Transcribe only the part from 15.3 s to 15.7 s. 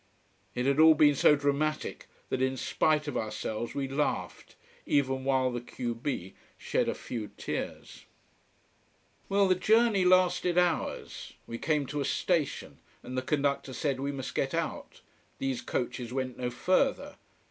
these